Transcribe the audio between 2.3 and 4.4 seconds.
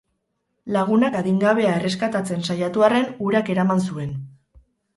saiatu arren, urak eraman zuen.